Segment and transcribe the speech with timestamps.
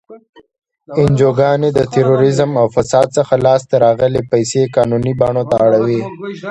[0.99, 6.01] انجوګانې د تروریزم او فساد څخه لاس ته راغلی پیسې قانوني بڼو ته اړوي.